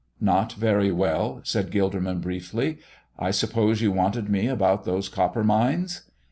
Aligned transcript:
"Not 0.19 0.53
very 0.53 0.91
well," 0.91 1.41
said 1.43 1.69
Gilderman, 1.69 2.21
briefly. 2.21 2.79
"I 3.19 3.29
suppose 3.29 3.83
you 3.83 3.91
wanted 3.91 4.29
me 4.29 4.47
about 4.47 4.83
those 4.83 5.07
copper 5.09 5.43
mines?" 5.43 6.09